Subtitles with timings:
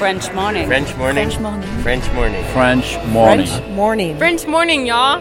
[0.00, 0.66] French morning.
[0.66, 1.28] French morning.
[1.28, 1.68] French morning.
[1.82, 2.44] French morning.
[2.54, 3.46] French morning.
[3.46, 4.16] French morning.
[4.16, 5.20] French morning, y'all.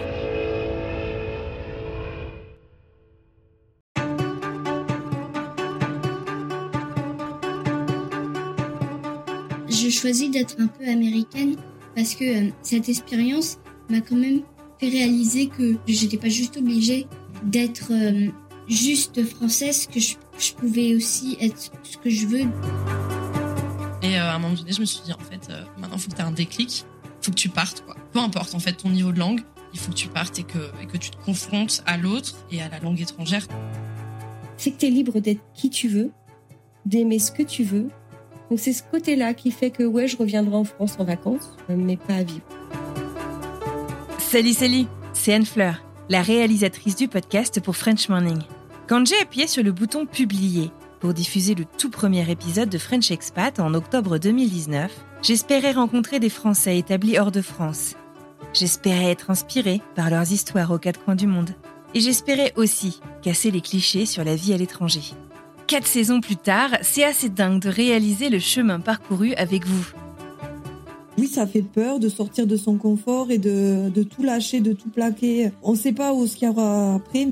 [9.68, 11.58] Je choisis d'être un peu américaine
[11.94, 13.60] parce que euh, cette expérience
[13.90, 14.44] m'a quand même
[14.80, 17.06] fait réaliser que j'étais pas juste obligée
[17.44, 18.30] d'être euh,
[18.70, 22.46] juste française, que je, je pouvais aussi être ce que je veux.
[24.02, 26.02] Et euh, à un moment donné, je me suis dit, en fait, euh, maintenant, il
[26.02, 26.86] faut que tu aies un déclic.
[27.04, 27.96] Il faut que tu partes, quoi.
[28.14, 29.42] Peu importe, en fait, ton niveau de langue,
[29.74, 32.62] il faut que tu partes et que, et que tu te confrontes à l'autre et
[32.62, 33.46] à la langue étrangère.
[34.58, 36.12] c'est que tu es libre d'être qui tu veux,
[36.86, 37.90] d'aimer ce que tu veux.
[38.50, 41.98] Donc c'est ce côté-là qui fait que ouais, je reviendrai en France en vacances, mais
[41.98, 42.42] pas à vivre.
[44.18, 48.40] Salut, salut, c'est Anne Fleur, la réalisatrice du podcast pour French Morning.
[48.88, 53.12] Quand j'ai appuyé sur le bouton Publier pour diffuser le tout premier épisode de French
[53.12, 54.92] Expat en octobre 2019,
[55.22, 57.96] j'espérais rencontrer des Français établis hors de France.
[58.54, 61.52] J'espérais être inspirée par leurs histoires aux quatre coins du monde.
[61.94, 65.02] Et j'espérais aussi casser les clichés sur la vie à l'étranger.
[65.68, 69.88] Quatre saisons plus tard, c'est assez dingue de réaliser le chemin parcouru avec vous.
[71.18, 74.74] Oui, ça fait peur de sortir de son confort et de, de tout lâcher, de
[74.74, 75.52] tout plaquer.
[75.62, 77.28] On ne sait pas où ce qu'il y aura après.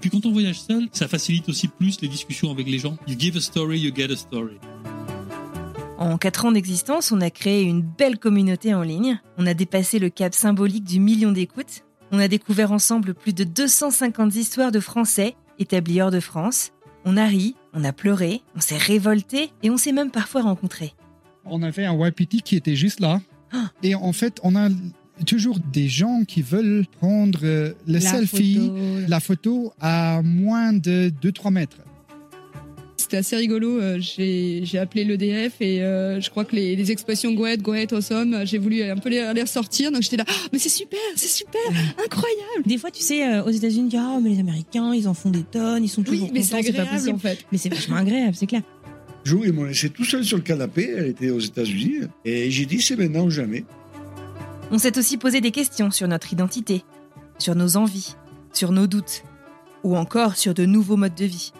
[0.00, 2.96] Et puis quand on voyage seul, ça facilite aussi plus les discussions avec les gens.
[3.06, 4.56] You give a story, you get a story.
[5.98, 9.20] En quatre ans d'existence, on a créé une belle communauté en ligne.
[9.36, 11.84] On a dépassé le cap symbolique du million d'écoutes.
[12.12, 16.72] On a découvert ensemble plus de 250 histoires de Français établis hors de France.
[17.04, 20.94] On a ri, on a pleuré, on s'est révolté et on s'est même parfois rencontrés.
[21.44, 23.20] On avait un YPT qui était juste là.
[23.52, 23.70] Ah.
[23.82, 24.70] Et en fait, on a
[25.26, 28.74] toujours des gens qui veulent prendre euh, le La selfie, photo.
[29.08, 31.78] la photo à moins de 2-3 mètres.
[32.96, 33.80] C'était assez rigolo.
[33.80, 37.60] euh, J'ai j'ai appelé l'EDF et euh, je crois que les, les expressions go ahead,
[37.60, 39.90] go ahead, awesome, j'ai voulu un peu les, les ressortir.
[39.90, 41.60] Donc j'étais là, Ah, mais c'est super, c'est super,
[42.04, 42.62] incroyable.
[42.66, 45.30] Des fois, tu sais, aux États-Unis, tu dis, ah, mais les Américains, ils en font
[45.30, 47.14] des tonnes, ils sont toujours Oui, mais c'est contents, c'est pas possible.
[47.14, 47.38] en fait.
[47.50, 48.62] Mais c'est vachement agréable, c'est clair.
[49.24, 50.88] jour, ils m'ont laissé tout seul sur le canapé.
[50.96, 52.02] Elle était aux États-Unis.
[52.24, 53.64] Et j'ai dit, c'est maintenant ou jamais.
[54.72, 56.84] On s'est aussi posé des questions sur notre identité,
[57.38, 58.14] sur nos envies,
[58.52, 59.24] sur nos doutes,
[59.82, 61.52] ou encore sur de nouveaux modes de vie.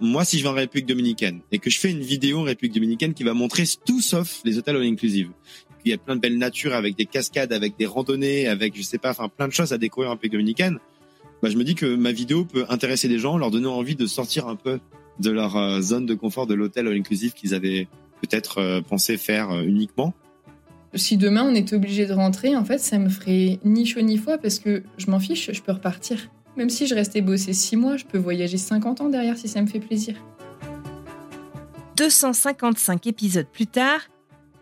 [0.00, 2.74] Moi, si je vais en République dominicaine et que je fais une vidéo en République
[2.74, 5.30] dominicaine qui va montrer tout sauf les hôtels all inclusive,
[5.84, 8.82] il y a plein de belles natures avec des cascades, avec des randonnées, avec je
[8.82, 10.78] sais pas, enfin plein de choses à découvrir en République dominicaine.
[11.42, 14.06] Bah, je me dis que ma vidéo peut intéresser des gens, leur donner envie de
[14.06, 14.80] sortir un peu
[15.20, 17.88] de leur euh, zone de confort de l'hôtel all inclusive qu'ils avaient
[18.20, 20.14] peut-être euh, pensé faire euh, uniquement.
[20.96, 24.16] Si demain on était obligé de rentrer, en fait, ça me ferait ni chaud ni
[24.16, 26.30] froid parce que je m'en fiche, je peux repartir.
[26.56, 29.60] Même si je restais bosser six mois, je peux voyager 50 ans derrière si ça
[29.60, 30.16] me fait plaisir.
[31.96, 34.00] 255 épisodes plus tard,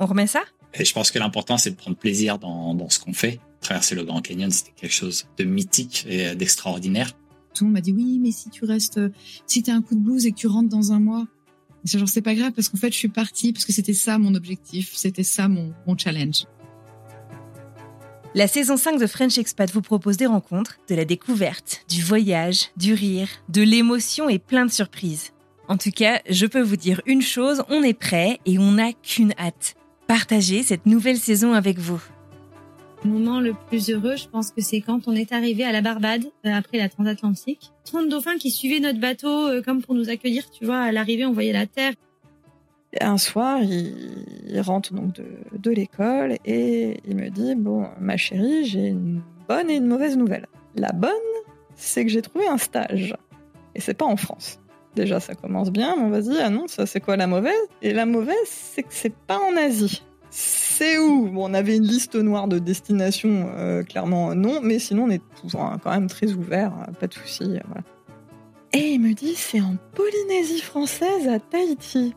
[0.00, 0.42] on remet ça?
[0.74, 3.38] Et je pense que l'important, c'est de prendre plaisir dans, dans ce qu'on fait.
[3.60, 7.12] Traverser le Grand Canyon, c'était quelque chose de mythique et d'extraordinaire.
[7.54, 9.00] Tout le monde m'a dit oui, mais si tu restes,
[9.46, 11.28] si t'as un coup de blues et que tu rentres dans un mois,
[11.84, 14.18] c'est genre c'est pas grave parce qu'en fait je suis partie parce que c'était ça
[14.18, 16.46] mon objectif, c'était ça mon, mon challenge.
[18.36, 22.70] La saison 5 de French Expat vous propose des rencontres, de la découverte, du voyage,
[22.76, 25.30] du rire, de l'émotion et plein de surprises.
[25.68, 28.92] En tout cas, je peux vous dire une chose, on est prêt et on n'a
[28.92, 29.76] qu'une hâte.
[30.08, 32.02] Partager cette nouvelle saison avec vous.
[33.04, 35.82] Le moment le plus heureux, je pense que c'est quand on est arrivé à la
[35.82, 37.70] Barbade euh, après la transatlantique.
[37.84, 41.26] 30 dauphins qui suivaient notre bateau euh, comme pour nous accueillir, tu vois, à l'arrivée
[41.26, 41.92] on voyait la terre.
[43.00, 45.26] Un soir, il, rentre donc de,
[45.58, 50.16] de l'école et il me dit Bon, ma chérie, j'ai une bonne et une mauvaise
[50.16, 50.46] nouvelle.
[50.76, 51.10] La bonne,
[51.74, 53.14] c'est que j'ai trouvé un stage.
[53.74, 54.60] Et c'est pas en France.
[54.94, 57.26] Déjà, ça commence bien, mais on va se dire Ah non, ça c'est quoi la
[57.26, 57.52] mauvaise?
[57.82, 60.02] Et la mauvaise, c'est que c'est pas en Asie.
[60.36, 61.30] C'est où?
[61.36, 65.62] On avait une liste noire de destinations, euh, clairement non, mais sinon on est toujours
[65.62, 67.44] hein, quand même très ouvert, hein, pas de souci.
[67.44, 67.82] euh, voilà.
[68.72, 72.14] Et il me dit C'est en Polynésie française à Tahiti.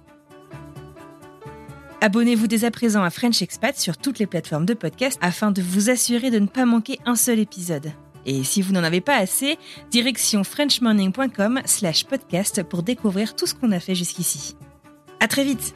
[2.02, 5.62] Abonnez-vous dès à présent à French Expat sur toutes les plateformes de podcast afin de
[5.62, 7.92] vous assurer de ne pas manquer un seul épisode.
[8.26, 9.60] Et si vous n'en avez pas assez,
[9.92, 14.56] direction frenchmorning.com slash podcast pour découvrir tout ce qu'on a fait jusqu'ici.
[15.20, 15.76] À très vite